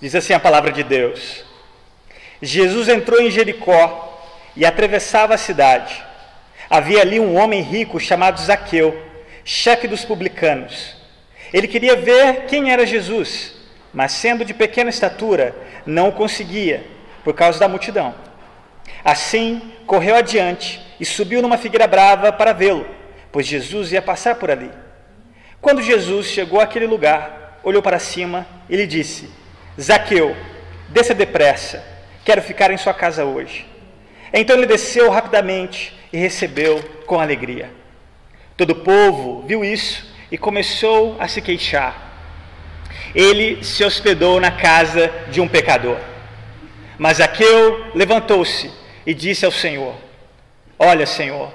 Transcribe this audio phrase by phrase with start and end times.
[0.00, 1.44] Diz assim a palavra de Deus.
[2.40, 4.18] Jesus entrou em Jericó
[4.56, 6.02] e atravessava a cidade.
[6.70, 8.98] Havia ali um homem rico chamado Zaqueu,
[9.44, 10.96] chefe dos publicanos.
[11.52, 13.52] Ele queria ver quem era Jesus,
[13.92, 16.84] mas sendo de pequena estatura, não o conseguia,
[17.22, 18.14] por causa da multidão.
[19.04, 22.86] Assim, correu adiante e subiu numa figueira brava para vê-lo,
[23.30, 24.70] pois Jesus ia passar por ali.
[25.60, 29.39] Quando Jesus chegou àquele lugar, olhou para cima e lhe disse:
[29.78, 30.36] Zaqueu,
[30.88, 31.84] desça depressa,
[32.24, 33.66] quero ficar em sua casa hoje.
[34.32, 37.70] Então ele desceu rapidamente e recebeu com alegria.
[38.56, 42.08] Todo o povo viu isso e começou a se queixar.
[43.14, 45.98] Ele se hospedou na casa de um pecador.
[46.98, 48.70] Mas Zaqueu levantou-se
[49.06, 49.94] e disse ao Senhor:
[50.78, 51.50] Olha, Senhor,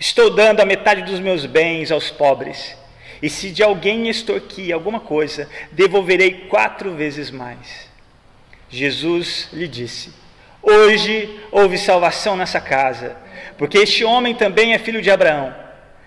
[0.00, 2.76] estou dando a metade dos meus bens aos pobres.
[3.22, 7.88] E se de alguém extorquir alguma coisa, devolverei quatro vezes mais.
[8.68, 10.12] Jesus lhe disse:
[10.62, 13.16] Hoje houve salvação nessa casa,
[13.56, 15.54] porque este homem também é filho de Abraão,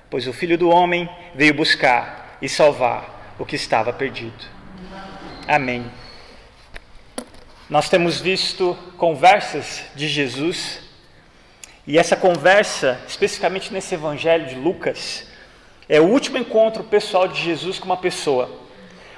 [0.10, 4.46] pois o filho do homem veio buscar e salvar o que estava perdido.
[5.48, 5.86] Amém.
[7.70, 10.82] Nós temos visto conversas de Jesus,
[11.88, 15.29] e essa conversa, especificamente nesse evangelho de Lucas,
[15.90, 18.48] é o último encontro pessoal de Jesus com uma pessoa.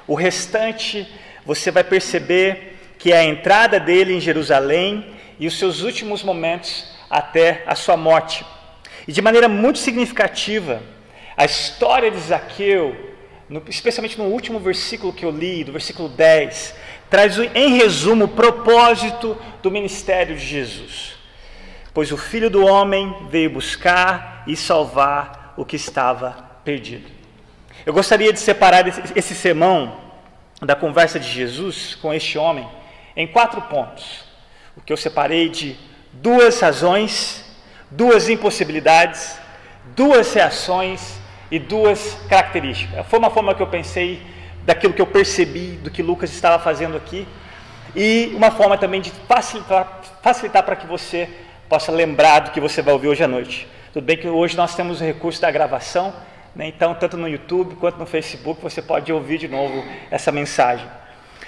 [0.08, 1.06] O restante
[1.44, 6.86] você vai perceber que é a entrada dele em Jerusalém e os seus últimos momentos
[7.10, 8.46] até a sua morte.
[9.06, 10.82] E de maneira muito significativa,
[11.36, 12.96] a história de Zaqueu,
[13.50, 16.74] no, especialmente no último versículo que eu li, do versículo 10,
[17.10, 21.16] traz em resumo o propósito do ministério de Jesus.
[21.92, 27.08] Pois o Filho do Homem veio buscar e salvar o que estava perdido.
[27.84, 29.96] Eu gostaria de separar esse sermão
[30.60, 32.68] da conversa de Jesus com este homem
[33.16, 34.24] em quatro pontos.
[34.76, 35.76] O que eu separei de
[36.12, 37.44] duas razões,
[37.90, 39.38] duas impossibilidades,
[39.96, 41.18] duas reações
[41.50, 43.06] e duas características.
[43.06, 44.22] Foi uma forma que eu pensei
[44.64, 47.26] daquilo que eu percebi do que Lucas estava fazendo aqui
[47.94, 51.28] e uma forma também de facilitar, para que você
[51.68, 53.68] possa lembrar do que você vai ouvir hoje à noite.
[53.92, 56.14] Tudo bem que hoje nós temos o recurso da gravação?
[56.58, 60.86] Então, tanto no YouTube quanto no Facebook, você pode ouvir de novo essa mensagem.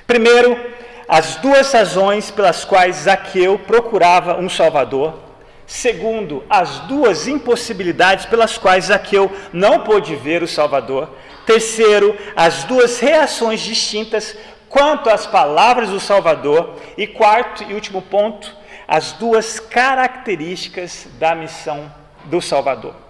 [0.07, 0.59] Primeiro,
[1.07, 5.23] as duas razões pelas quais Zaqueu procurava um Salvador.
[5.67, 11.11] Segundo, as duas impossibilidades pelas quais Zaqueu não pôde ver o Salvador.
[11.47, 14.37] Terceiro, as duas reações distintas
[14.69, 16.77] quanto às palavras do Salvador.
[16.97, 18.55] E quarto e último ponto,
[18.89, 21.93] as duas características da missão
[22.25, 23.04] do Salvador.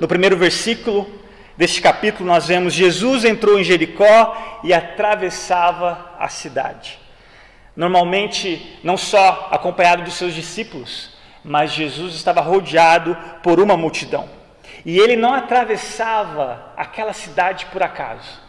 [0.00, 1.10] No primeiro versículo
[1.56, 6.98] deste capítulo, nós vemos Jesus entrou em Jericó e atravessava a cidade.
[7.74, 14.28] Normalmente, não só acompanhado dos seus discípulos, mas Jesus estava rodeado por uma multidão.
[14.84, 18.40] E ele não atravessava aquela cidade por acaso.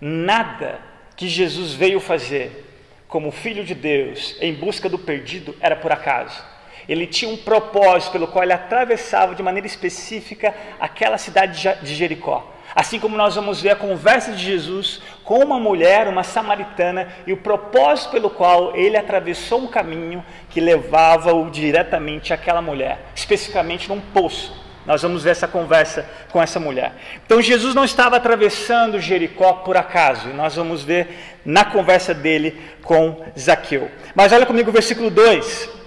[0.00, 0.80] Nada
[1.16, 2.66] que Jesus veio fazer
[3.08, 6.42] como filho de Deus em busca do perdido era por acaso
[6.88, 12.54] ele tinha um propósito pelo qual ele atravessava de maneira específica aquela cidade de Jericó.
[12.74, 17.32] Assim como nós vamos ver a conversa de Jesus com uma mulher, uma samaritana, e
[17.32, 24.00] o propósito pelo qual ele atravessou um caminho que levava-o diretamente àquela mulher, especificamente num
[24.00, 24.66] poço.
[24.86, 26.92] Nós vamos ver essa conversa com essa mulher.
[27.26, 31.08] Então Jesus não estava atravessando Jericó por acaso, e nós vamos ver
[31.44, 33.90] na conversa dele com Zaqueu.
[34.14, 35.77] Mas olha comigo o versículo 2.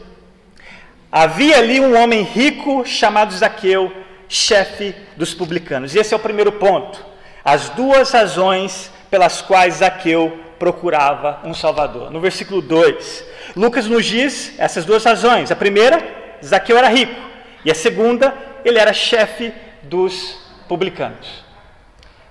[1.11, 3.91] Havia ali um homem rico chamado Zaqueu,
[4.29, 5.93] chefe dos publicanos.
[5.93, 7.05] E esse é o primeiro ponto.
[7.43, 12.11] As duas razões pelas quais Zaqueu procurava um Salvador.
[12.11, 13.25] No versículo 2,
[13.57, 15.51] Lucas nos diz essas duas razões.
[15.51, 16.01] A primeira,
[16.41, 17.19] Zaqueu era rico.
[17.65, 18.33] E a segunda,
[18.63, 20.39] ele era chefe dos
[20.69, 21.43] publicanos.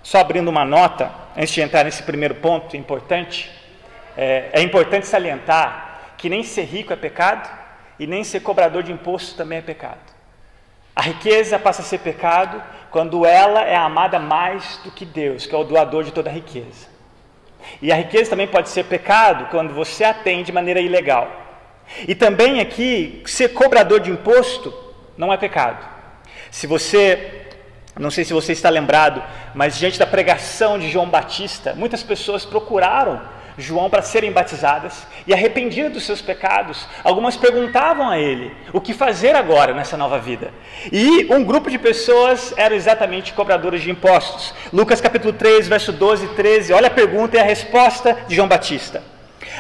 [0.03, 3.51] Só abrindo uma nota, antes de entrar nesse primeiro ponto importante,
[4.17, 7.60] é, é importante salientar que nem ser rico é pecado
[8.01, 10.01] e nem ser cobrador de imposto também é pecado.
[10.97, 12.61] A riqueza passa a ser pecado
[12.91, 16.33] quando ela é amada mais do que Deus, que é o doador de toda a
[16.33, 16.89] riqueza.
[17.81, 21.31] E a riqueza também pode ser pecado quando você a tem de maneira ilegal.
[22.09, 24.73] E também aqui, ser cobrador de imposto
[25.15, 25.87] não é pecado.
[26.51, 27.49] Se você,
[27.99, 29.23] não sei se você está lembrado,
[29.55, 33.21] mas diante da pregação de João Batista, muitas pessoas procuraram
[33.59, 36.87] João para serem batizadas e arrependidas dos seus pecados.
[37.05, 40.53] Algumas perguntavam a ele o que fazer agora nessa nova vida.
[40.91, 44.55] E um grupo de pessoas eram exatamente cobradores de impostos.
[44.73, 46.73] Lucas capítulo 3, verso 12 e 13.
[46.73, 49.03] Olha a pergunta e a resposta de João Batista.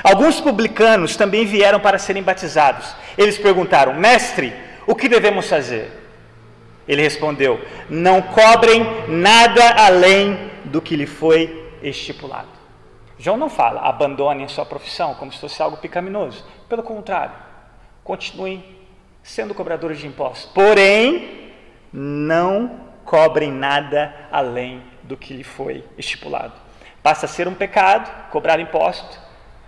[0.02, 2.94] Alguns publicanos também vieram para serem batizados.
[3.18, 4.52] Eles perguntaram: Mestre,
[4.86, 5.90] o que devemos fazer?
[6.86, 12.59] Ele respondeu: Não cobrem nada além do que lhe foi estipulado.
[13.20, 16.42] João não fala, abandonem a sua profissão como se fosse algo pecaminoso.
[16.70, 17.34] Pelo contrário,
[18.02, 18.64] continuem
[19.22, 20.50] sendo cobradores de impostos.
[20.54, 21.52] Porém,
[21.92, 26.54] não cobrem nada além do que lhe foi estipulado.
[27.02, 29.20] Passa a ser um pecado cobrar imposto,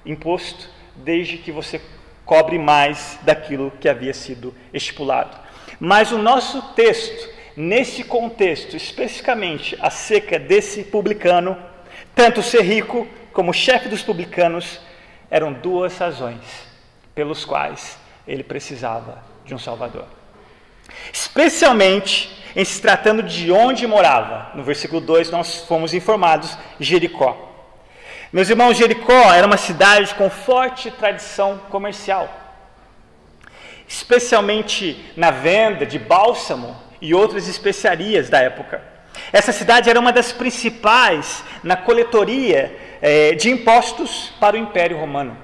[0.06, 1.78] imposto, desde que você
[2.24, 5.36] cobre mais daquilo que havia sido estipulado.
[5.78, 11.54] Mas o nosso texto, nesse contexto, especificamente acerca desse publicano,
[12.14, 14.80] tanto ser rico como chefe dos publicanos,
[15.30, 16.40] eram duas razões
[17.14, 20.06] pelos quais ele precisava de um Salvador.
[21.12, 24.52] Especialmente em se tratando de onde morava.
[24.54, 27.50] No versículo 2 nós fomos informados Jericó.
[28.32, 32.42] Meus irmãos, Jericó era uma cidade com forte tradição comercial
[33.92, 38.82] especialmente na venda de bálsamo e outras especiarias da época.
[39.32, 45.36] Essa cidade era uma das principais na coletoria eh, de impostos para o Império Romano.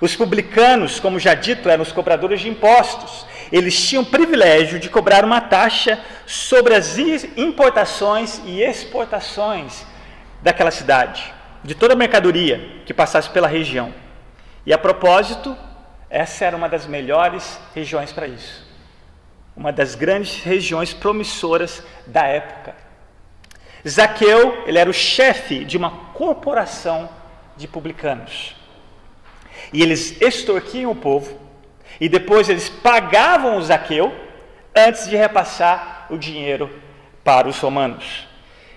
[0.00, 3.26] Os publicanos, como já dito, eram os cobradores de impostos.
[3.52, 6.96] Eles tinham o privilégio de cobrar uma taxa sobre as
[7.36, 9.84] importações e exportações
[10.42, 11.32] daquela cidade,
[11.62, 13.94] de toda a mercadoria que passasse pela região.
[14.66, 15.56] E a propósito,
[16.08, 18.63] essa era uma das melhores regiões para isso.
[19.56, 22.74] Uma das grandes regiões promissoras da época.
[23.86, 27.08] Zaqueu, ele era o chefe de uma corporação
[27.56, 28.56] de publicanos.
[29.72, 31.38] E eles extorquiam o povo
[32.00, 34.12] e depois eles pagavam o Zaqueu
[34.74, 36.70] antes de repassar o dinheiro
[37.22, 38.26] para os romanos.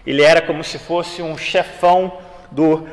[0.05, 2.19] Ele era como se fosse um chefão
[2.51, 2.87] do,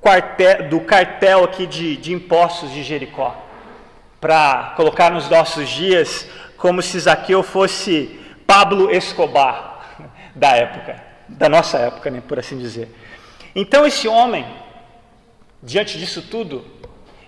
[0.00, 3.36] quartel, do cartel aqui de, de impostos de Jericó
[4.20, 9.96] para colocar nos nossos dias como se Zaqueu fosse Pablo Escobar
[10.34, 12.88] da época, da nossa época, né, por assim dizer.
[13.54, 14.46] Então esse homem,
[15.62, 16.64] diante disso tudo,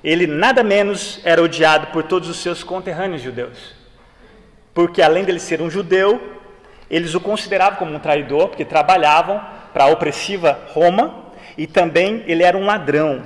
[0.02, 3.74] ele nada menos era odiado por todos os seus conterrâneos judeus.
[4.72, 6.38] Porque além dele ser um judeu,
[6.90, 9.40] eles o consideravam como um traidor, porque trabalhavam
[9.72, 11.26] para a opressiva Roma,
[11.56, 13.22] e também ele era um ladrão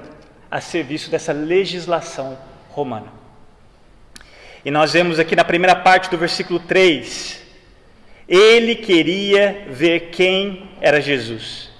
[0.50, 2.38] a serviço dessa legislação
[2.70, 3.21] romana.
[4.64, 7.42] E nós vemos aqui na primeira parte do versículo 3,
[8.28, 11.70] ele queria ver quem era Jesus.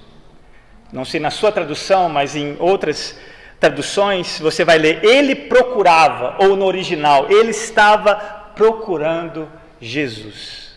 [0.93, 3.19] Não sei na sua tradução, mas em outras
[3.61, 8.17] traduções você vai ler, ele procurava, ou no original, ele estava
[8.56, 9.49] procurando
[9.81, 10.76] Jesus.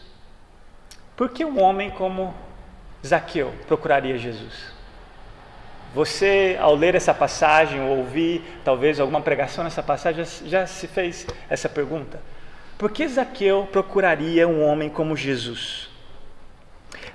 [1.15, 2.35] Por que um homem como
[3.05, 4.74] Zaqueu procuraria Jesus?
[5.95, 11.25] Você, ao ler essa passagem, ou ouvir talvez alguma pregação nessa passagem, já, se fez
[11.49, 12.19] essa pergunta?
[12.77, 15.89] Por que Zaqueu procuraria um homem como Jesus?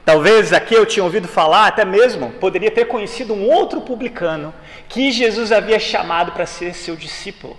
[0.02, 4.54] Talvez Zaqueu tinha ouvido falar, até mesmo poderia ter conhecido um outro publicano
[4.88, 7.58] que Jesus havia chamado para ser seu discípulo.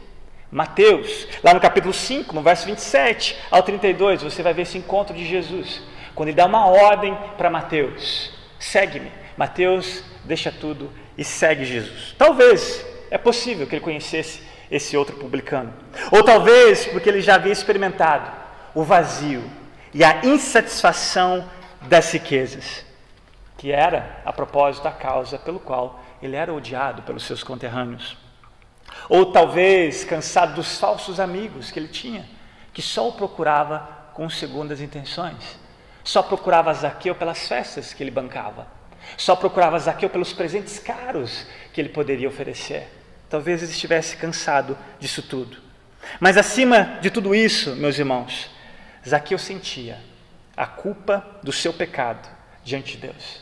[0.52, 5.16] Mateus, lá no capítulo 5, no verso 27 ao 32, você vai ver esse encontro
[5.16, 5.84] de Jesus,
[6.16, 9.12] quando ele dá uma ordem para Mateus: segue-me.
[9.38, 12.16] Mateus deixa tudo e segue Jesus.
[12.18, 15.74] Talvez, é possível que ele conhecesse esse outro publicano.
[16.12, 18.32] Ou talvez porque ele já havia experimentado
[18.74, 19.44] o vazio
[19.94, 21.50] e a insatisfação
[21.82, 22.86] das riquezas,
[23.58, 28.18] que era, a propósito, a causa pelo qual ele era odiado pelos seus conterrâneos.
[29.10, 32.26] Ou talvez cansado dos falsos amigos que ele tinha,
[32.74, 35.60] que só o procurava com segundas intenções,
[36.04, 38.81] só procurava Zaqueu pelas festas que ele bancava
[39.18, 42.88] só procurava Zaqueu pelos presentes caros que ele poderia oferecer.
[43.30, 45.58] Talvez ele estivesse cansado disso tudo.
[46.20, 48.50] Mas acima de tudo isso, meus irmãos,
[49.08, 49.98] Zaqueu sentia
[50.56, 52.28] a culpa do seu pecado
[52.64, 53.42] diante de Deus.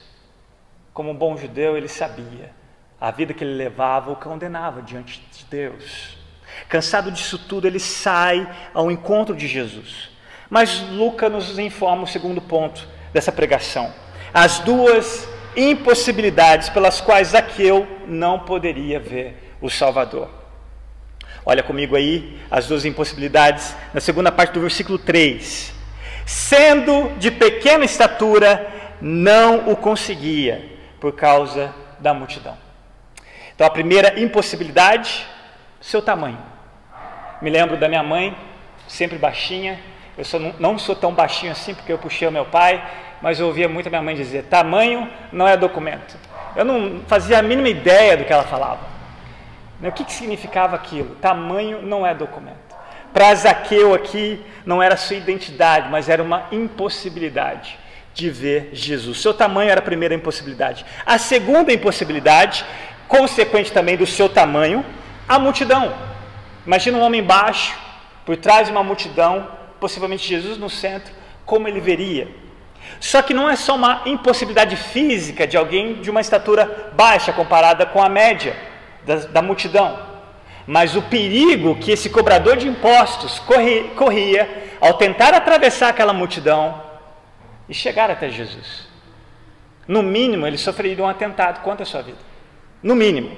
[0.93, 2.51] Como um bom judeu, ele sabia
[2.99, 6.17] a vida que ele levava o condenava diante de Deus.
[6.67, 10.09] Cansado disso tudo, ele sai ao encontro de Jesus.
[10.49, 13.93] Mas Lucas nos informa o segundo ponto dessa pregação.
[14.33, 20.29] As duas impossibilidades pelas quais Zaqueu não poderia ver o Salvador.
[21.45, 25.73] Olha comigo aí as duas impossibilidades na segunda parte do versículo 3.
[26.25, 28.67] Sendo de pequena estatura,
[29.01, 32.57] não o conseguia por causa da multidão.
[33.55, 35.25] Então a primeira impossibilidade,
[35.81, 36.37] seu tamanho.
[37.41, 38.37] Me lembro da minha mãe,
[38.87, 39.79] sempre baixinha.
[40.17, 42.83] Eu sou, não sou tão baixinho assim porque eu puxei o meu pai,
[43.21, 46.17] mas eu ouvia muito a minha mãe dizer: tamanho não é documento.
[46.55, 48.87] Eu não fazia a mínima ideia do que ela falava.
[49.81, 51.15] O que, que significava aquilo?
[51.15, 52.57] Tamanho não é documento.
[53.13, 57.77] Para Zaqueu aqui não era sua identidade, mas era uma impossibilidade
[58.13, 59.21] de ver Jesus.
[59.21, 60.85] Seu tamanho era a primeira impossibilidade.
[61.05, 62.65] A segunda impossibilidade,
[63.07, 64.85] consequente também do seu tamanho,
[65.27, 65.93] a multidão.
[66.65, 67.77] Imagina um homem baixo,
[68.25, 69.47] por trás de uma multidão,
[69.79, 71.13] possivelmente Jesus no centro,
[71.45, 72.27] como ele veria?
[72.99, 77.85] Só que não é só uma impossibilidade física de alguém de uma estatura baixa comparada
[77.85, 78.55] com a média
[79.05, 79.99] da, da multidão,
[80.67, 86.83] mas o perigo que esse cobrador de impostos corria, corria ao tentar atravessar aquela multidão
[87.67, 88.87] e chegar até Jesus.
[89.87, 92.19] No mínimo, ele sofreria um atentado contra a sua vida.
[92.83, 93.35] No mínimo.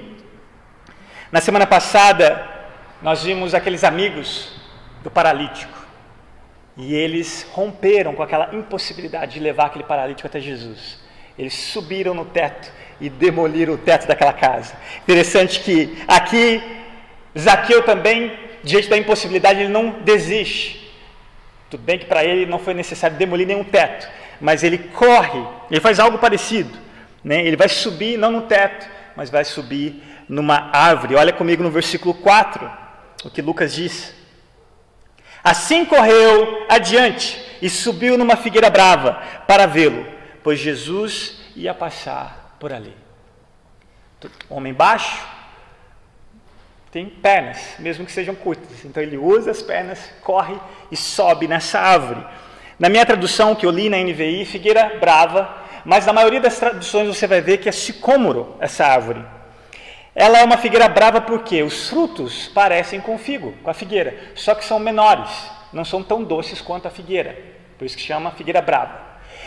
[1.30, 2.46] Na semana passada,
[3.00, 4.52] nós vimos aqueles amigos
[5.02, 5.81] do paralítico.
[6.76, 10.98] E eles romperam com aquela impossibilidade de levar aquele paralítico até Jesus.
[11.38, 14.74] Eles subiram no teto e demoliram o teto daquela casa.
[15.02, 16.62] Interessante que aqui
[17.38, 20.92] Zaqueu também, diante da impossibilidade, ele não desiste.
[21.70, 24.06] Tudo bem que para ele não foi necessário demolir nenhum teto,
[24.40, 26.78] mas ele corre, ele faz algo parecido.
[27.24, 27.46] Né?
[27.46, 28.86] Ele vai subir, não no teto,
[29.16, 31.14] mas vai subir numa árvore.
[31.14, 32.70] Olha comigo no versículo 4,
[33.24, 34.14] o que Lucas diz.
[35.42, 40.06] Assim correu adiante e subiu numa figueira brava para vê-lo,
[40.42, 42.94] pois Jesus ia passar por ali.
[44.48, 45.32] Homem baixo
[46.92, 48.84] tem pernas, mesmo que sejam curtas.
[48.84, 50.54] Então ele usa as pernas, corre
[50.90, 52.22] e sobe nessa árvore.
[52.78, 55.56] Na minha tradução que eu li na NVI, figueira brava,
[55.86, 59.24] mas na maioria das traduções você vai ver que é sicômoro essa árvore.
[60.14, 64.54] Ela é uma figueira brava porque os frutos parecem com figo, com a figueira, só
[64.54, 65.30] que são menores,
[65.72, 67.38] não são tão doces quanto a figueira,
[67.78, 69.00] por isso que chama figueira brava.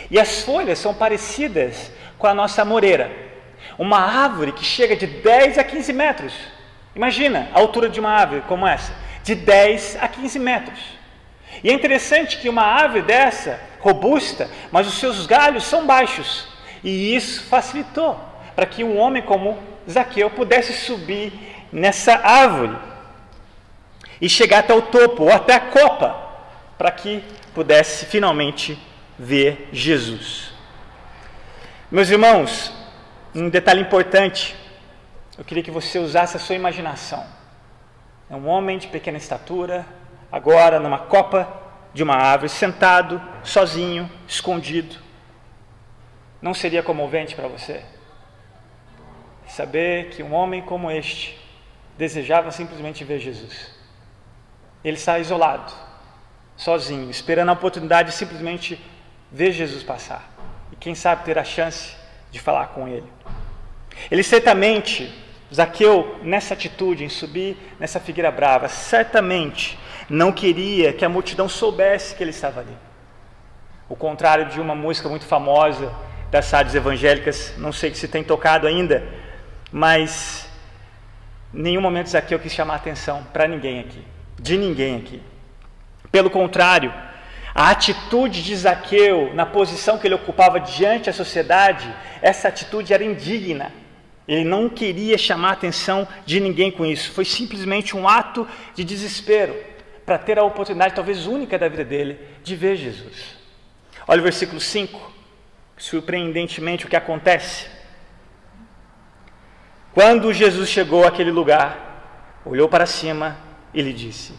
[0.10, 3.12] E as folhas são parecidas com a nossa moreira,
[3.78, 6.34] uma árvore que chega de 10 a 15 metros.
[6.96, 8.94] Imagina a altura de uma árvore como essa,
[9.24, 10.80] de 10 a 15 metros.
[11.64, 16.48] E é interessante que uma árvore dessa, robusta, mas os seus galhos são baixos,
[16.84, 18.20] e isso facilitou
[18.56, 21.34] para que um homem como Zaqueu pudesse subir
[21.72, 22.77] nessa árvore
[24.20, 26.15] e chegar até o topo ou até a copa,
[26.77, 27.24] para que
[27.54, 28.77] pudesse finalmente
[29.18, 30.54] ver Jesus.
[31.92, 32.74] Meus irmãos,
[33.34, 34.56] um detalhe importante,
[35.38, 37.25] eu queria que você usasse a sua imaginação.
[38.30, 39.86] É um homem de pequena estatura,
[40.32, 41.62] agora numa copa
[41.94, 44.96] de uma árvore, sentado, sozinho, escondido.
[46.42, 47.84] Não seria comovente para você?
[49.56, 51.40] Saber que um homem como este
[51.98, 53.74] desejava simplesmente ver Jesus.
[54.84, 55.72] Ele está isolado,
[56.58, 58.78] sozinho, esperando a oportunidade de simplesmente
[59.32, 60.30] ver Jesus passar.
[60.74, 61.96] E quem sabe ter a chance
[62.32, 63.08] de falar com ele.
[64.12, 65.10] Ele certamente,
[65.54, 72.14] Zaqueu, nessa atitude, em subir nessa figueira brava, certamente não queria que a multidão soubesse
[72.14, 72.78] que ele estava ali.
[73.88, 75.94] O contrário de uma música muito famosa
[76.30, 79.24] das rádios evangélicas, não sei se tem tocado ainda,
[79.75, 80.48] mas
[81.53, 84.01] em nenhum momento Zaqueu quis chamar atenção para ninguém aqui,
[84.39, 85.22] de ninguém aqui.
[86.10, 86.94] Pelo contrário,
[87.53, 93.03] a atitude de Zaqueu, na posição que ele ocupava diante da sociedade, essa atitude era
[93.03, 93.70] indigna.
[94.25, 97.12] Ele não queria chamar a atenção de ninguém com isso.
[97.12, 99.62] Foi simplesmente um ato de desespero
[100.05, 103.36] para ter a oportunidade, talvez única da vida dele, de ver Jesus.
[104.08, 105.12] Olha o versículo 5.
[105.75, 107.75] Surpreendentemente, o que acontece.
[109.96, 113.38] Quando Jesus chegou àquele lugar, olhou para cima
[113.74, 114.34] e lhe disse: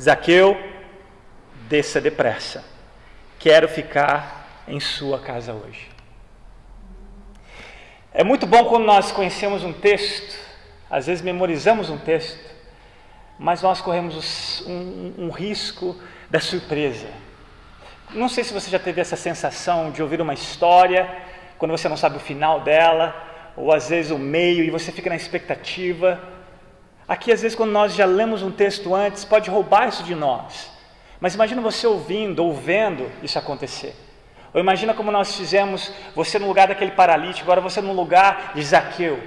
[0.00, 0.56] Zaqueu,
[1.68, 2.64] desça depressa,
[3.36, 5.88] quero ficar em sua casa hoje.
[8.14, 10.38] É muito bom quando nós conhecemos um texto,
[10.88, 12.48] às vezes memorizamos um texto,
[13.40, 16.00] mas nós corremos um, um risco
[16.30, 17.08] da surpresa.
[18.12, 21.12] Não sei se você já teve essa sensação de ouvir uma história,
[21.58, 23.26] quando você não sabe o final dela,
[23.56, 26.20] ou às vezes o meio, e você fica na expectativa.
[27.08, 30.70] Aqui, às vezes, quando nós já lemos um texto antes, pode roubar isso de nós.
[31.20, 33.94] Mas imagina você ouvindo ou vendo isso acontecer.
[34.52, 38.62] Ou imagina como nós fizemos, você no lugar daquele paralítico, agora você no lugar de
[38.62, 39.18] Zaqueu.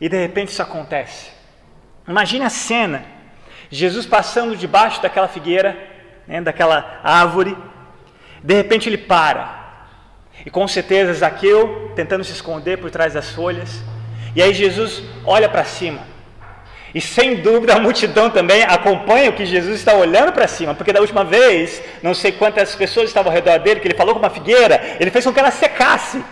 [0.00, 1.30] E de repente isso acontece.
[2.06, 3.04] Imagine a cena:
[3.70, 5.76] Jesus passando debaixo daquela figueira,
[6.26, 7.56] né, daquela árvore.
[8.42, 9.57] De repente ele para.
[10.48, 13.82] E com certeza Zaqueu tentando se esconder por trás das folhas.
[14.34, 16.00] E aí Jesus olha para cima.
[16.94, 20.90] E sem dúvida a multidão também acompanha o que Jesus está olhando para cima, porque
[20.90, 24.20] da última vez, não sei quantas pessoas estavam ao redor dele, que ele falou com
[24.20, 26.24] uma figueira, ele fez com que ela secasse.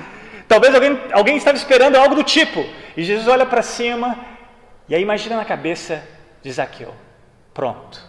[0.49, 2.65] Talvez alguém, alguém estava esperando algo do tipo.
[2.97, 4.19] E Jesus olha para cima
[4.89, 6.03] E aí imagina na cabeça
[6.43, 6.95] de Zaqueu:
[7.53, 8.03] pronto,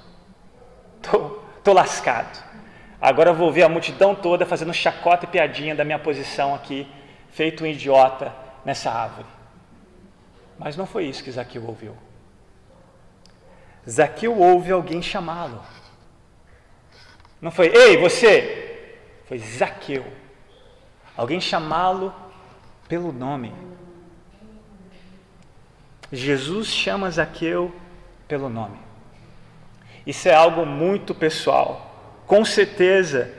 [1.61, 2.46] tô lascado.
[2.99, 6.87] Agora eu vou ver a multidão toda fazendo chacota e piadinha da minha posição aqui,
[7.29, 8.33] feito um idiota
[8.65, 9.27] nessa árvore.
[10.57, 11.95] Mas não foi isso que Zaqueu ouviu.
[13.87, 15.63] Zaqueu ouve alguém chamá-lo.
[17.39, 18.89] Não foi, ei, você!
[19.25, 20.05] Foi Zaqueu.
[21.15, 22.13] Alguém chamá-lo
[22.87, 23.53] pelo nome.
[26.11, 27.73] Jesus chama Zaqueu
[28.27, 28.77] pelo nome.
[30.05, 31.86] Isso é algo muito pessoal.
[32.27, 33.33] Com certeza,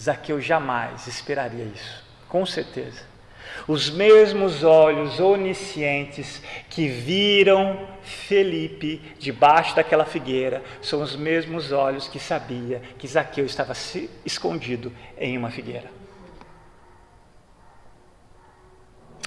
[0.00, 2.04] Zaqueu jamais esperaria isso.
[2.28, 3.02] Com certeza.
[3.66, 12.20] Os mesmos olhos oniscientes que viram Felipe debaixo daquela figueira são os mesmos olhos que
[12.20, 13.72] sabia que Zaqueu estava
[14.24, 15.90] escondido em uma figueira.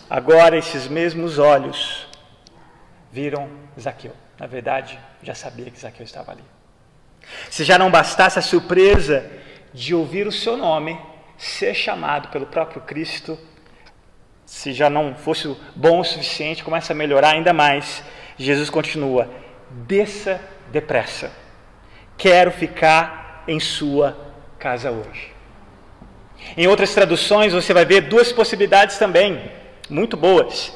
[0.10, 2.08] Agora, esses mesmos olhos
[3.12, 4.14] viram Zaqueu.
[4.40, 6.44] Na verdade, já sabia que Zaqueu estava ali.
[7.50, 9.30] Se já não bastasse a surpresa
[9.74, 11.00] de ouvir o seu nome
[11.38, 13.38] ser chamado pelo próprio Cristo,
[14.46, 18.04] se já não fosse bom o suficiente, começa a melhorar ainda mais.
[18.38, 19.30] Jesus continua:
[19.70, 20.40] desça
[20.72, 21.32] depressa.
[22.18, 24.18] Quero ficar em sua
[24.60, 25.34] casa hoje.
[26.58, 29.52] Em outras traduções, você vai ver duas possibilidades também,
[29.90, 30.76] muito boas.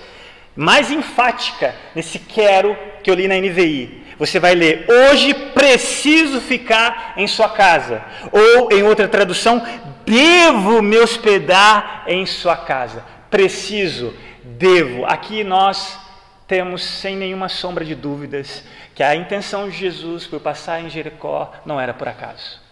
[0.56, 4.07] Mais enfática nesse quero que eu li na NVI.
[4.18, 8.04] Você vai ler: Hoje preciso ficar em sua casa.
[8.32, 9.62] Ou, em outra tradução,
[10.06, 13.04] devo me hospedar em sua casa.
[13.30, 15.06] Preciso, devo.
[15.06, 16.00] Aqui nós
[16.48, 18.64] temos, sem nenhuma sombra de dúvidas,
[18.96, 22.66] que a intenção de Jesus por passar em Jericó não era por acaso.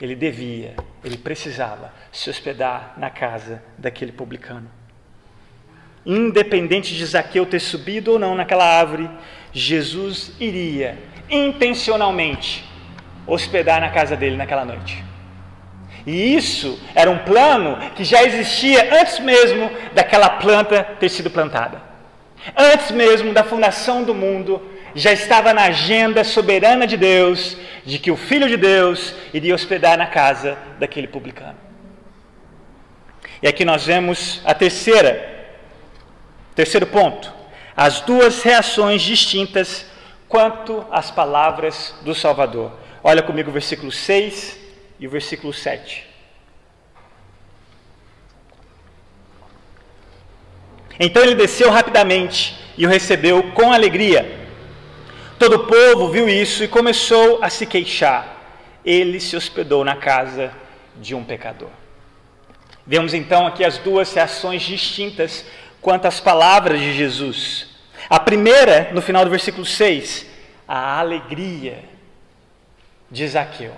[0.00, 4.70] Ele devia, ele precisava se hospedar na casa daquele publicano.
[6.04, 9.08] Independente de Zaqueu ter subido ou não naquela árvore,
[9.54, 10.98] Jesus iria
[11.30, 12.64] intencionalmente
[13.26, 15.02] hospedar na casa dele naquela noite.
[16.06, 21.80] E isso era um plano que já existia antes mesmo daquela planta ter sido plantada.
[22.54, 24.60] Antes mesmo da fundação do mundo,
[24.94, 29.96] já estava na agenda soberana de Deus de que o Filho de Deus iria hospedar
[29.96, 31.56] na casa daquele publicano.
[33.42, 35.48] E aqui nós vemos a terceira,
[36.54, 37.32] terceiro ponto,
[37.76, 39.86] as duas reações distintas
[40.28, 42.72] quanto às palavras do Salvador.
[43.02, 44.58] Olha comigo o versículo 6
[44.98, 46.06] e o versículo 7.
[50.98, 54.46] Então ele desceu rapidamente e o recebeu com alegria.
[55.38, 58.40] Todo o povo viu isso e começou a se queixar.
[58.84, 60.52] Ele se hospedou na casa
[60.96, 61.70] de um pecador.
[62.86, 65.44] Vemos então aqui as duas reações distintas
[65.84, 67.66] quanto às palavras de Jesus.
[68.08, 70.24] A primeira, no final do versículo 6,
[70.66, 71.84] a alegria
[73.10, 73.74] de Zaqueu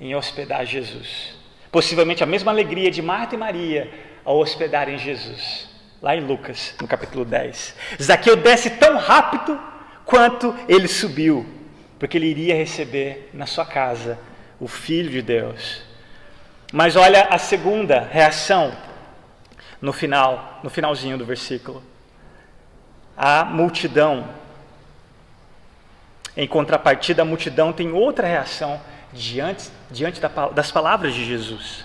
[0.00, 1.34] em hospedar Jesus.
[1.70, 3.90] Possivelmente a mesma alegria de Marta e Maria
[4.24, 5.68] ao hospedarem Jesus.
[6.00, 7.76] Lá em Lucas, no capítulo 10.
[8.02, 9.60] Zaqueu desce tão rápido
[10.06, 11.44] quanto ele subiu,
[11.98, 14.18] porque ele iria receber na sua casa
[14.58, 15.82] o Filho de Deus.
[16.72, 18.74] Mas olha a segunda reação
[19.84, 21.82] no final, no finalzinho do versículo.
[23.14, 24.26] A multidão.
[26.34, 28.80] Em contrapartida, a multidão tem outra reação
[29.12, 30.22] diante, diante
[30.54, 31.84] das palavras de Jesus.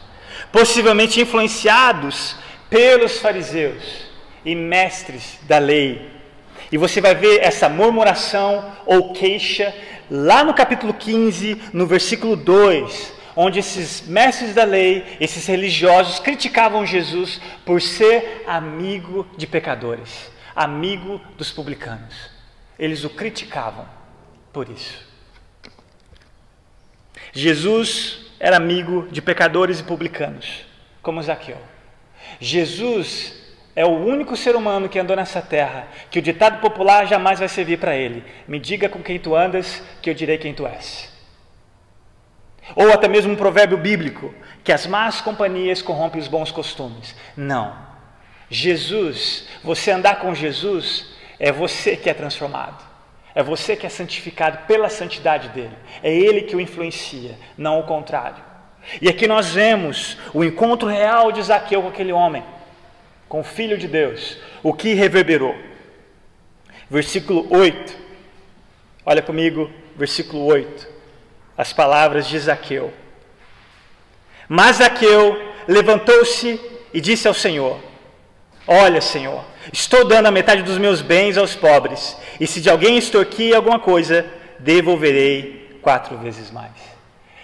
[0.50, 2.38] Possivelmente influenciados
[2.70, 4.06] pelos fariseus
[4.46, 6.10] e mestres da lei.
[6.72, 9.76] E você vai ver essa murmuração ou queixa
[10.10, 16.86] lá no capítulo 15, no versículo 2, onde esses mestres da lei, esses religiosos, criticavam
[16.86, 22.32] Jesus por ser amigo de pecadores, amigo dos publicanos.
[22.78, 23.88] Eles o criticavam
[24.54, 25.08] por isso.
[27.32, 30.66] Jesus era amigo de pecadores e publicanos,
[31.02, 31.58] como Zaqueu.
[32.40, 33.34] Jesus
[33.76, 37.48] é o único ser humano que andou nessa terra que o ditado popular jamais vai
[37.48, 38.24] servir para ele.
[38.48, 41.19] Me diga com quem tu andas, que eu direi quem tu és.
[42.76, 47.16] Ou até mesmo um provérbio bíblico, que as más companhias corrompem os bons costumes.
[47.36, 47.76] Não.
[48.50, 51.08] Jesus, você andar com Jesus,
[51.40, 52.84] é você que é transformado.
[53.36, 55.76] É você que é santificado pela santidade dele.
[56.04, 58.44] É ele que o influencia, não o contrário.
[59.02, 62.44] E aqui nós vemos o encontro real de Zaqueu com aquele homem,
[63.28, 65.56] com o Filho de Deus, o que reverberou.
[66.90, 67.96] Versículo 8.
[69.06, 70.99] Olha comigo, versículo 8.
[71.60, 72.92] As palavras de Zaqueu.
[74.48, 76.60] Mas Zaqueu levantou-se
[76.92, 77.78] e disse ao Senhor:
[78.66, 82.98] Olha, Senhor, Estou dando a metade dos meus bens aos pobres, e se de alguém
[82.98, 84.26] extorquir alguma coisa,
[84.58, 86.72] devolverei quatro vezes mais.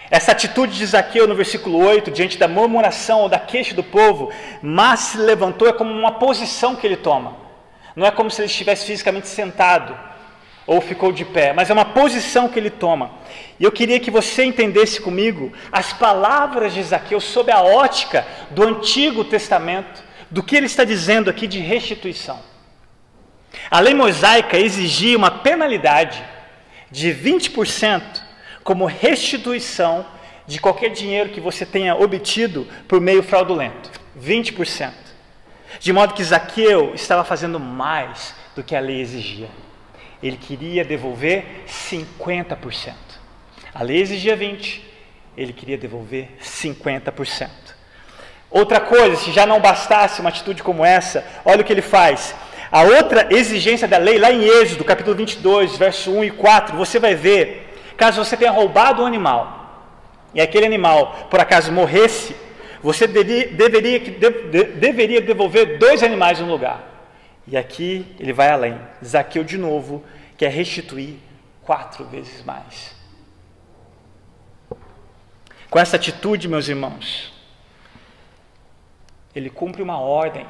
[0.09, 4.31] Essa atitude de Zaqueu no versículo 8, diante da murmuração ou da queixa do povo,
[4.61, 7.35] mas se levantou é como uma posição que ele toma.
[7.95, 9.95] Não é como se ele estivesse fisicamente sentado
[10.67, 13.11] ou ficou de pé, mas é uma posição que ele toma.
[13.59, 18.63] E eu queria que você entendesse comigo as palavras de Zaqueu sob a ótica do
[18.63, 22.39] Antigo Testamento, do que ele está dizendo aqui de restituição.
[23.69, 26.23] A lei mosaica exigia uma penalidade
[26.91, 28.01] de 20%
[28.63, 30.05] como restituição
[30.47, 33.91] de qualquer dinheiro que você tenha obtido por meio fraudulento.
[34.19, 34.91] 20%.
[35.79, 39.49] De modo que Zaqueu estava fazendo mais do que a lei exigia.
[40.25, 42.93] Ele queria devolver 50%.
[43.71, 44.81] A lei exigia 20%,
[45.37, 47.47] ele queria devolver 50%.
[48.49, 52.33] Outra coisa, se já não bastasse uma atitude como essa, olha o que ele faz.
[52.71, 56.97] A outra exigência da lei, lá em Êxodo, capítulo 22, verso 1 e 4, você
[56.97, 59.93] vai ver, caso você tenha roubado um animal,
[60.33, 62.35] e aquele animal por acaso morresse,
[62.81, 66.94] você deveria, deveria, de, deveria devolver dois animais no lugar.
[67.47, 68.79] E aqui ele vai além.
[69.03, 70.03] Zaqueu de novo
[70.37, 71.17] quer restituir
[71.61, 72.95] quatro vezes mais.
[75.69, 77.33] Com essa atitude, meus irmãos,
[79.35, 80.45] ele cumpre uma ordem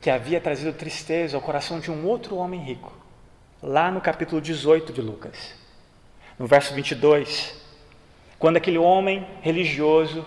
[0.00, 2.92] que havia trazido tristeza ao coração de um outro homem rico,
[3.62, 5.54] lá no capítulo 18 de Lucas.
[6.38, 7.60] No verso 22,
[8.38, 10.24] quando aquele homem religioso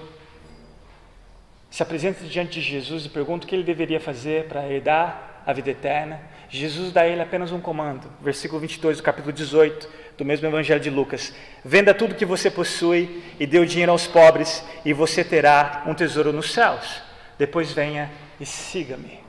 [1.71, 5.53] se apresenta diante de Jesus e pergunta o que ele deveria fazer para herdar a
[5.53, 8.11] vida eterna, Jesus dá a ele apenas um comando.
[8.21, 13.23] Versículo 22 do capítulo 18 do mesmo Evangelho de Lucas: Venda tudo que você possui
[13.39, 17.01] e dê o dinheiro aos pobres, e você terá um tesouro nos céus.
[17.39, 19.19] Depois venha e siga-me.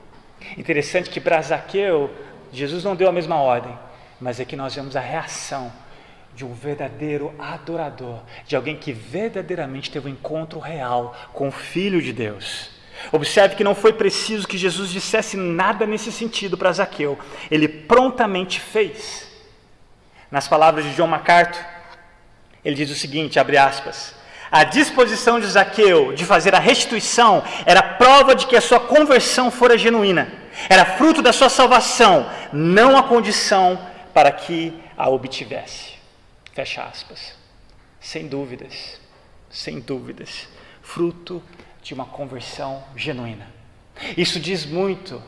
[0.57, 2.11] Interessante que para Zaqueu,
[2.51, 3.75] Jesus não deu a mesma ordem,
[4.19, 5.71] mas é que nós vemos a reação
[6.35, 12.01] de um verdadeiro adorador, de alguém que verdadeiramente teve um encontro real com o Filho
[12.01, 12.71] de Deus.
[13.11, 17.17] Observe que não foi preciso que Jesus dissesse nada nesse sentido para Zaqueu,
[17.51, 19.27] ele prontamente fez.
[20.31, 21.63] Nas palavras de John MacArthur,
[22.63, 24.15] ele diz o seguinte: abre aspas.
[24.51, 29.49] A disposição de Zaqueu de fazer a restituição era prova de que a sua conversão
[29.49, 30.31] fora genuína,
[30.69, 33.79] era fruto da sua salvação, não a condição
[34.13, 35.92] para que a obtivesse.
[36.53, 37.33] Fecha aspas.
[37.99, 38.99] Sem dúvidas,
[39.49, 40.47] sem dúvidas,
[40.81, 41.41] fruto
[41.81, 43.47] de uma conversão genuína.
[44.15, 45.21] Isso diz muito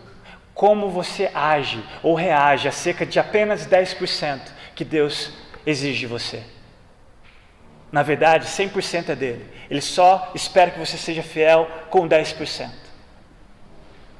[0.54, 4.40] como você age ou reage a cerca de apenas 10%
[4.76, 5.32] que Deus
[5.66, 6.44] exige de você.
[7.92, 9.50] Na verdade, 100% é dele.
[9.70, 12.70] Ele só espera que você seja fiel com 10%.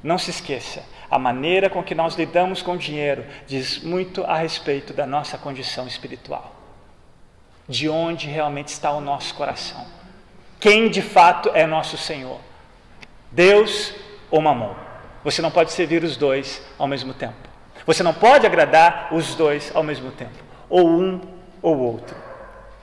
[0.02, 4.38] Não se esqueça, a maneira com que nós lidamos com o dinheiro diz muito a
[4.38, 6.55] respeito da nossa condição espiritual
[7.68, 9.86] de onde realmente está o nosso coração.
[10.60, 12.40] Quem de fato é nosso Senhor?
[13.32, 13.94] Deus
[14.32, 14.76] ou Mamon?
[15.24, 17.34] Você não pode servir os dois ao mesmo tempo.
[17.86, 20.44] Você não pode agradar os dois ao mesmo tempo.
[20.70, 21.22] Ou um
[21.62, 22.16] ou outro.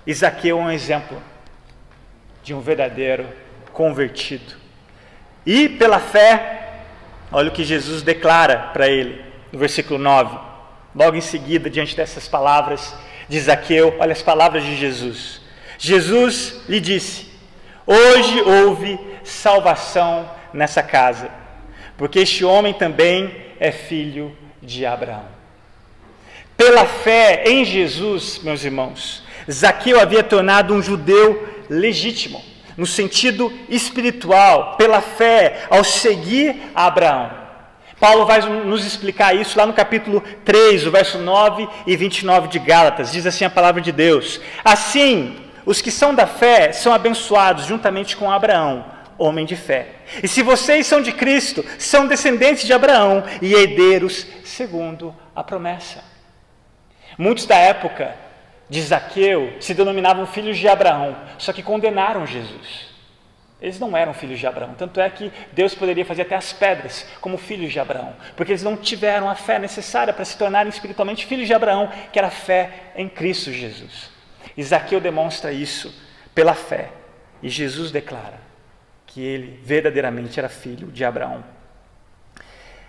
[0.07, 1.21] Isaqueu é um exemplo
[2.43, 3.27] de um verdadeiro
[3.73, 4.55] convertido.
[5.47, 6.83] E pela fé,
[7.31, 10.39] olha o que Jesus declara para ele, no versículo 9.
[10.95, 12.95] Logo em seguida, diante dessas palavras,
[13.33, 15.41] de Zaqueu, olha as palavras de Jesus.
[15.79, 17.29] Jesus lhe disse:
[17.87, 21.31] Hoje houve salvação nessa casa,
[21.97, 25.25] porque este homem também é filho de Abraão.
[26.59, 32.45] Pela fé em Jesus, meus irmãos, Zaqueu havia tornado um judeu legítimo,
[32.77, 37.42] no sentido espiritual, pela fé, ao seguir Abraão.
[38.03, 42.59] Paulo vai nos explicar isso lá no capítulo 3, o verso 9 e 29 de
[42.59, 43.13] Gálatas.
[43.13, 48.17] Diz assim a palavra de Deus: Assim, os que são da fé são abençoados juntamente
[48.17, 48.85] com Abraão,
[49.17, 49.87] homem de fé.
[50.21, 56.03] E se vocês são de Cristo, são descendentes de Abraão e herdeiros segundo a promessa.
[57.17, 58.17] Muitos da época
[58.69, 62.92] de Zaqueu se denominavam filhos de Abraão, só que condenaram Jesus.
[63.63, 64.75] Eles não eram filhos de Abraão.
[64.75, 68.65] Tanto é que Deus poderia fazer até as pedras como filhos de Abraão, porque eles
[68.65, 72.33] não tiveram a fé necessária para se tornarem espiritualmente filhos de Abraão, que era a
[72.33, 74.11] fé em Cristo Jesus.
[74.57, 75.95] Isaqueu demonstra isso
[76.35, 76.91] pela fé,
[77.41, 78.41] e Jesus declara
[79.07, 81.45] que ele verdadeiramente era filho de Abraão.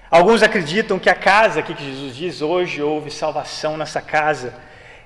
[0.09, 4.55] Alguns acreditam que a casa aqui que Jesus diz, hoje houve salvação nessa casa,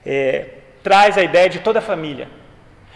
[0.06, 0.48] é,
[0.82, 2.30] traz a ideia de toda a família,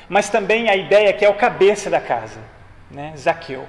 [0.08, 2.61] mas também a ideia que é o cabeça da casa
[2.92, 3.68] né, Zaqueu.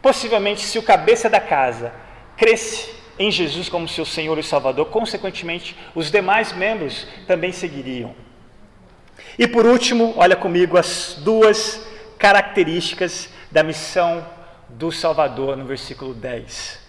[0.00, 1.92] Possivelmente, se o cabeça da casa
[2.36, 8.14] cresce em Jesus como seu Senhor e Salvador, consequentemente, os demais membros também seguiriam.
[9.38, 11.86] E por último, olha comigo as duas
[12.18, 14.26] características da missão
[14.68, 16.80] do Salvador no versículo 10.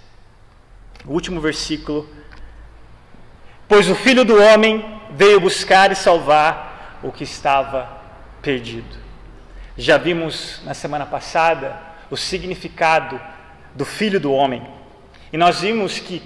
[1.05, 2.09] O último versículo.
[3.67, 8.01] Pois o Filho do Homem veio buscar e salvar o que estava
[8.41, 9.02] perdido.
[9.77, 11.75] Já vimos na semana passada
[12.11, 13.19] o significado
[13.73, 14.61] do Filho do Homem.
[15.31, 16.21] E nós vimos que,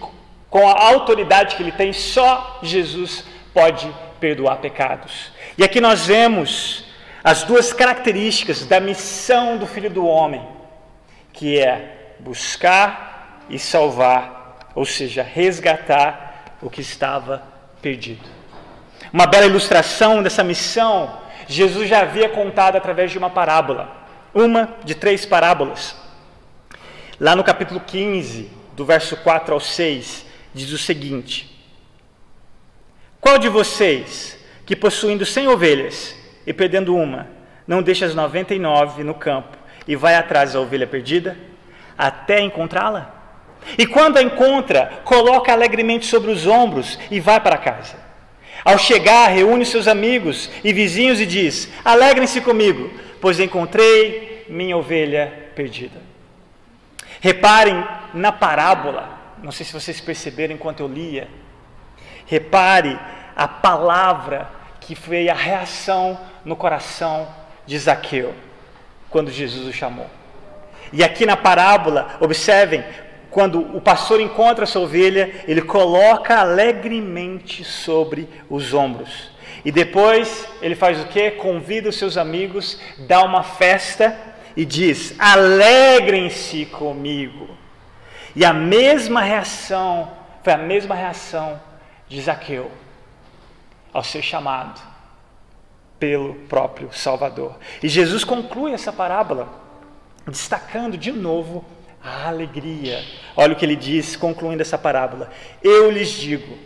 [0.50, 5.32] com a autoridade que ele tem, só Jesus pode perdoar pecados.
[5.58, 6.86] E aqui nós vemos
[7.24, 10.46] as duas características da missão do Filho do Homem,
[11.32, 17.44] que é buscar e salvar, ou seja, resgatar o que estava
[17.82, 18.28] perdido.
[19.14, 24.94] Uma bela ilustração dessa missão, Jesus já havia contado através de uma parábola, uma de
[24.94, 25.96] três parábolas.
[27.20, 31.50] Lá no capítulo 15, do verso 4 ao 6, diz o seguinte:
[33.20, 37.28] Qual de vocês, que possuindo cem ovelhas e perdendo uma,
[37.66, 39.58] não deixa as 99 no campo
[39.88, 41.38] e vai atrás da ovelha perdida,
[41.98, 43.16] até encontrá-la?
[43.78, 48.07] E quando a encontra, coloca alegremente sobre os ombros e vai para casa.
[48.68, 55.52] Ao chegar, reúne seus amigos e vizinhos e diz: Alegrem-se comigo, pois encontrei minha ovelha
[55.56, 56.02] perdida.
[57.22, 57.82] Reparem
[58.14, 61.30] na parábola, não sei se vocês perceberam enquanto eu lia.
[62.26, 63.00] Repare
[63.38, 64.50] a palavra
[64.82, 67.26] que foi a reação no coração
[67.66, 68.34] de Zaqueu
[69.10, 70.10] quando Jesus o chamou.
[70.92, 72.84] E aqui na parábola, observem,
[73.38, 79.30] quando o pastor encontra a sua ovelha, ele coloca alegremente sobre os ombros.
[79.64, 81.30] E depois ele faz o que?
[81.30, 84.20] Convida os seus amigos, dá uma festa
[84.56, 87.48] e diz: Alegrem-se comigo.
[88.36, 91.62] E a mesma reação, foi a mesma reação
[92.10, 92.72] de Zaqueu
[93.94, 94.82] ao ser chamado
[96.00, 97.56] pelo próprio Salvador.
[97.84, 99.48] E Jesus conclui essa parábola
[100.26, 101.77] destacando de novo
[102.08, 103.04] a alegria.
[103.36, 105.30] Olha o que ele diz, concluindo essa parábola:
[105.62, 106.58] Eu lhes digo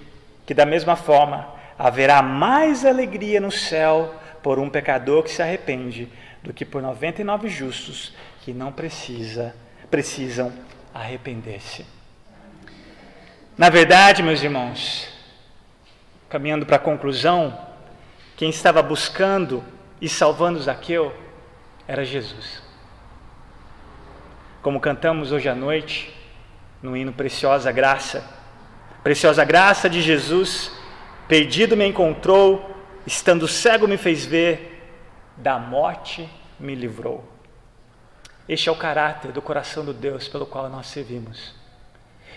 [0.45, 6.07] que, da mesma forma, haverá mais alegria no céu por um pecador que se arrepende
[6.43, 9.55] do que por 99 justos que não precisa,
[9.89, 10.51] precisam
[10.93, 11.85] arrepender-se.
[13.57, 15.07] Na verdade, meus irmãos,
[16.29, 17.57] caminhando para a conclusão,
[18.35, 19.63] quem estava buscando
[19.99, 21.13] e salvando Zaqueu
[21.87, 22.70] era Jesus.
[24.61, 26.13] Como cantamos hoje à noite,
[26.83, 28.23] no hino Preciosa Graça.
[29.03, 30.71] Preciosa graça de Jesus,
[31.27, 32.69] perdido me encontrou,
[33.07, 34.87] estando cego me fez ver,
[35.35, 37.27] da morte me livrou.
[38.47, 41.55] Este é o caráter do coração do Deus pelo qual nós servimos.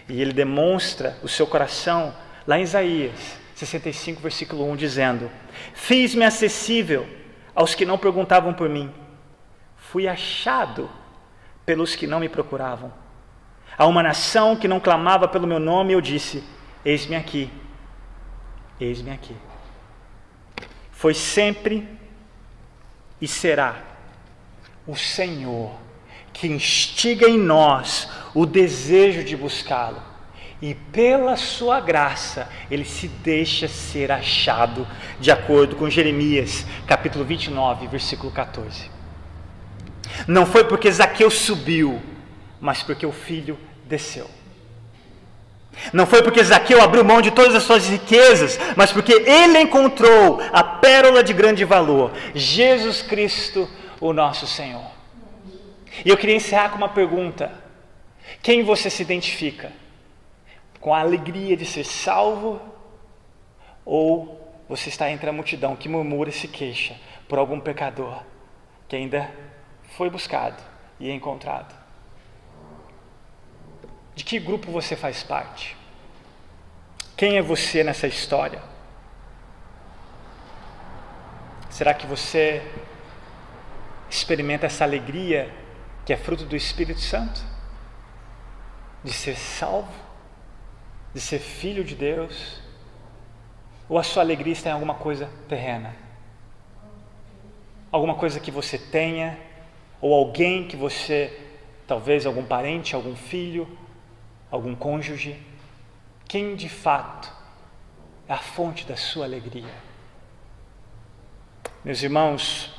[0.09, 2.15] E ele demonstra o seu coração
[2.47, 5.31] lá em Isaías 65, versículo 1, dizendo:
[5.75, 7.07] Fiz-me acessível
[7.55, 8.91] aos que não perguntavam por mim,
[9.77, 10.89] fui achado
[11.65, 12.93] pelos que não me procuravam.
[13.77, 16.45] A uma nação que não clamava pelo meu nome, eu disse:
[16.85, 17.51] Eis-me aqui,
[18.81, 19.35] eis-me aqui.
[20.93, 21.89] Foi sempre
[23.21, 23.77] e será
[24.87, 25.73] o Senhor
[26.33, 30.03] que instiga em nós o desejo de buscá-lo.
[30.61, 34.87] E pela sua graça, ele se deixa ser achado,
[35.21, 38.94] de acordo com Jeremias, capítulo 29, versículo 14.
[40.27, 42.01] Não foi porque Zaqueu subiu,
[42.61, 44.29] mas porque o filho desceu.
[45.93, 50.41] Não foi porque Zaqueu abriu mão de todas as suas riquezas, mas porque ele encontrou
[50.53, 53.69] a pérola de grande valor, Jesus Cristo,
[54.01, 54.95] o nosso Senhor.
[56.05, 57.53] E eu queria encerrar com uma pergunta:
[58.43, 59.73] quem você se identifica?
[60.81, 62.61] Com a alegria de ser salvo?
[63.85, 66.95] Ou você está entre a multidão que murmura e se queixa
[67.29, 68.23] por algum pecador
[68.89, 69.31] que ainda
[69.97, 70.63] foi buscado
[70.99, 71.75] e encontrado?
[74.15, 75.77] De que grupo você faz parte?
[77.17, 78.63] Quem é você nessa história?
[81.71, 82.63] Será que você
[84.09, 85.53] experimenta essa alegria
[86.05, 87.41] que é fruto do Espírito Santo?
[89.03, 89.93] De ser salvo?
[91.13, 92.61] De ser filho de Deus?
[93.89, 95.95] Ou a sua alegria está em alguma coisa terrena?
[97.91, 99.39] Alguma coisa que você tenha?
[100.05, 101.35] Ou alguém que você,
[101.87, 103.67] talvez algum parente, algum filho,
[104.51, 105.41] algum cônjuge,
[106.29, 107.33] quem de fato
[108.29, 109.73] é a fonte da sua alegria.
[111.83, 112.71] Meus irmãos,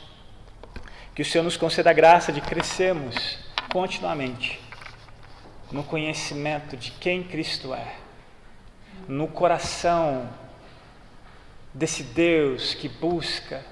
[1.16, 3.40] que o Senhor nos conceda a graça de crescermos
[3.74, 4.62] continuamente
[5.72, 7.96] no conhecimento de quem Cristo é,
[9.08, 10.30] no coração
[11.74, 13.66] desse Deus que busca,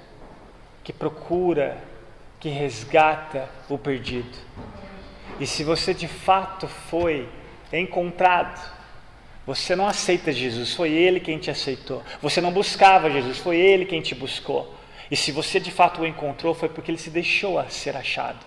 [0.84, 1.93] que procura,
[2.44, 4.38] que resgata o perdido.
[5.40, 7.30] E se você de fato foi
[7.72, 8.62] encontrado,
[9.48, 12.04] você não aceita Jesus, foi Ele quem te aceitou.
[12.22, 14.76] Você não buscava Jesus, foi Ele quem te buscou.
[15.10, 18.46] E se você de fato o encontrou, foi porque Ele se deixou a ser achado.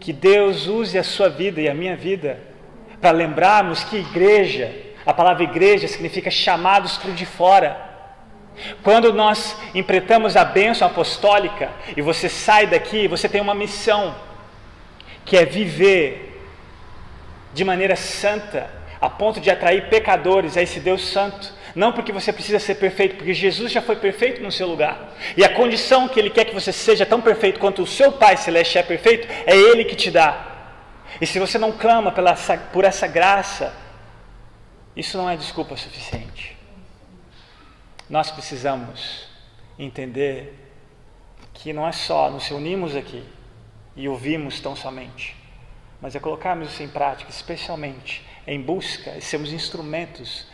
[0.00, 2.40] Que Deus use a sua vida e a minha vida
[3.02, 4.74] para lembrarmos que igreja,
[5.04, 7.87] a palavra igreja significa chamados para o de fora.
[8.82, 14.14] Quando nós empretamos a bênção apostólica e você sai daqui, você tem uma missão,
[15.24, 16.42] que é viver
[17.52, 21.52] de maneira santa, a ponto de atrair pecadores a esse Deus santo.
[21.74, 25.14] Não porque você precisa ser perfeito, porque Jesus já foi perfeito no seu lugar.
[25.36, 28.36] E a condição que Ele quer que você seja tão perfeito quanto o seu Pai
[28.36, 30.46] Celeste é perfeito, é Ele que te dá.
[31.20, 32.34] E se você não clama pela,
[32.72, 33.72] por essa graça,
[34.96, 36.56] isso não é desculpa suficiente.
[38.08, 39.28] Nós precisamos
[39.78, 40.54] entender
[41.52, 43.22] que não é só nos reunimos aqui
[43.94, 45.36] e ouvimos tão somente,
[46.00, 50.46] mas é colocarmos isso em prática, especialmente em busca e sermos instrumentos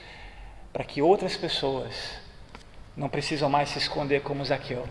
[0.73, 2.19] para que outras pessoas
[2.97, 4.89] não precisam mais se esconder como Zaqueu,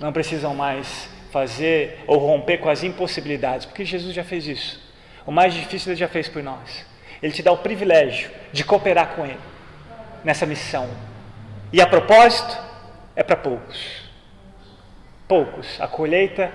[0.00, 4.82] não precisam mais fazer ou romper com as impossibilidades, porque Jesus já fez isso.
[5.24, 6.84] O mais difícil ele já fez por nós.
[7.22, 9.38] Ele te dá o privilégio de cooperar com Ele
[10.24, 10.88] nessa missão.
[11.72, 12.56] E a propósito,
[13.18, 14.04] é para poucos.
[15.26, 15.80] Poucos.
[15.80, 16.52] A colheita,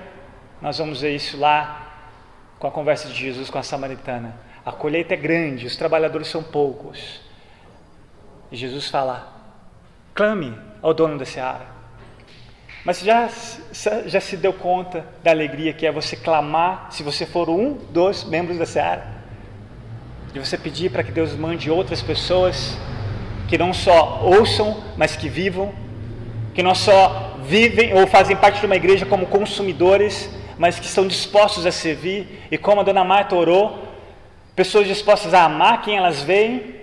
[0.62, 1.84] nós vamos ver isso lá
[2.58, 4.34] com a conversa de Jesus com a samaritana.
[4.65, 7.19] A colheita é grande, os trabalhadores são poucos.
[8.49, 9.28] E Jesus fala:
[10.13, 11.67] clame ao dono da seara.
[12.86, 13.30] Mas já,
[14.06, 18.23] já se deu conta da alegria que é você clamar, se você for um dos
[18.23, 19.06] membros da seara?
[20.32, 22.78] De você pedir para que Deus mande outras pessoas
[23.47, 25.73] que não só ouçam, mas que vivam,
[26.53, 31.08] que não só vivem ou fazem parte de uma igreja como consumidores, mas que estão
[31.08, 33.88] dispostos a servir, e como a dona Marta orou,
[34.56, 36.75] pessoas dispostas a amar quem elas veem,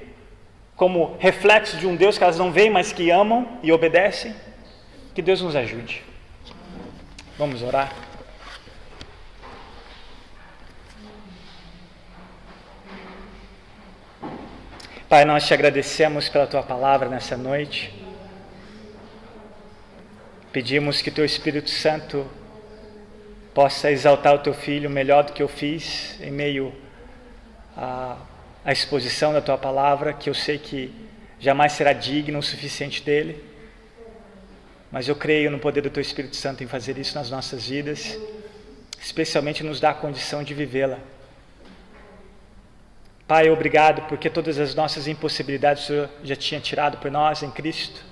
[0.76, 4.34] como reflexo de um Deus que elas não veem, mas que amam e obedecem.
[5.14, 6.02] Que Deus nos ajude.
[7.38, 8.09] Vamos orar.
[15.10, 17.92] Pai, nós te agradecemos pela tua palavra nessa noite.
[20.52, 22.24] Pedimos que teu Espírito Santo
[23.52, 26.72] possa exaltar o teu filho melhor do que eu fiz em meio
[27.76, 28.18] à,
[28.64, 30.94] à exposição da tua palavra, que eu sei que
[31.40, 33.42] jamais será digno o suficiente dele.
[34.92, 38.16] Mas eu creio no poder do teu Espírito Santo em fazer isso nas nossas vidas,
[39.00, 41.00] especialmente nos dar a condição de vivê-la.
[43.30, 47.50] Pai, obrigado porque todas as nossas impossibilidades o Senhor já tinha tirado por nós em
[47.52, 48.04] Cristo.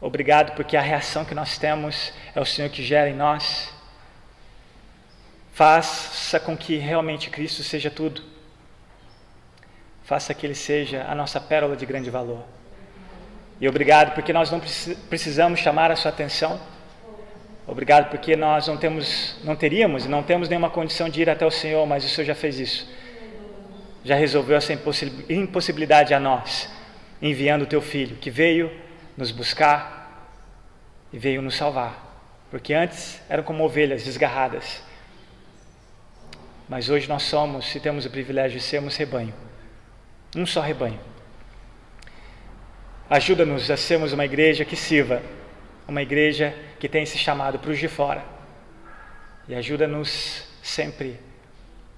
[0.00, 3.70] Obrigado porque a reação que nós temos é o Senhor que gera em nós.
[5.52, 8.22] Faça com que realmente Cristo seja tudo.
[10.04, 12.46] Faça que Ele seja a nossa pérola de grande valor.
[13.60, 14.58] E obrigado porque nós não
[15.10, 16.58] precisamos chamar a sua atenção.
[17.66, 21.44] Obrigado porque nós não temos, não teríamos e não temos nenhuma condição de ir até
[21.44, 23.05] o Senhor, mas o Senhor já fez isso
[24.06, 24.72] já resolveu essa
[25.28, 26.70] impossibilidade a nós,
[27.20, 28.70] enviando o teu filho, que veio
[29.16, 30.30] nos buscar
[31.12, 32.04] e veio nos salvar.
[32.48, 34.80] Porque antes eram como ovelhas desgarradas.
[36.68, 39.34] Mas hoje nós somos e temos o privilégio de sermos rebanho.
[40.36, 41.00] Um só rebanho.
[43.10, 45.20] Ajuda-nos a sermos uma igreja que sirva,
[45.88, 48.24] uma igreja que tem esse chamado para os de fora.
[49.48, 51.18] E ajuda-nos sempre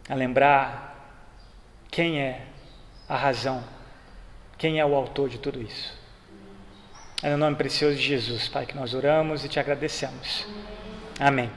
[0.08, 0.87] a lembrar
[1.90, 2.42] quem é
[3.08, 3.62] a razão?
[4.56, 5.96] Quem é o autor de tudo isso?
[7.22, 10.46] É no nome precioso de Jesus, Pai, que nós oramos e te agradecemos.
[11.18, 11.50] Amém.